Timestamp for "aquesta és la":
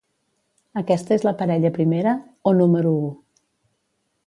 0.81-1.33